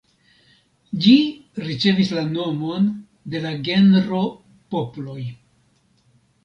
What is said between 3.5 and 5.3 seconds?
genro Poploj.